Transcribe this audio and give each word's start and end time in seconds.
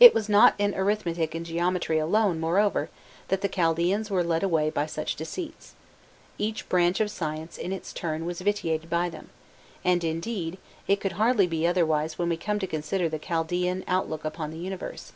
It 0.00 0.14
was 0.14 0.30
not 0.30 0.54
in 0.56 0.74
arithmetic 0.74 1.34
and 1.34 1.44
geometry 1.44 1.98
alone, 1.98 2.40
moreover, 2.40 2.88
that 3.28 3.42
the 3.42 3.50
Chaldaeans 3.50 4.10
were 4.10 4.24
led 4.24 4.42
away 4.42 4.70
by 4.70 4.86
such 4.86 5.14
deceits: 5.14 5.74
each 6.38 6.66
branch 6.70 7.00
of 7.00 7.10
science 7.10 7.58
in 7.58 7.70
its 7.70 7.92
turn 7.92 8.24
was 8.24 8.40
vitiated 8.40 8.88
by 8.88 9.10
them, 9.10 9.28
and, 9.84 10.02
indeed, 10.02 10.56
it 10.88 11.00
could 11.02 11.12
hardly 11.20 11.46
be 11.46 11.66
otherwise 11.66 12.18
when 12.18 12.30
we 12.30 12.38
come 12.38 12.58
to 12.60 12.66
consider 12.66 13.10
the 13.10 13.18
Chaldaean 13.18 13.84
outlook 13.86 14.24
upon 14.24 14.52
the 14.52 14.58
universe. 14.58 15.12